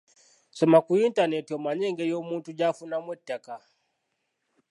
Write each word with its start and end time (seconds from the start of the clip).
Soma 0.57 0.77
ku 0.85 0.91
yintaneeti 0.99 1.51
omanye 1.57 1.85
engeri 1.89 2.13
omuntu 2.21 2.49
gy’afunamu 2.57 3.09
ettaka. 3.17 3.55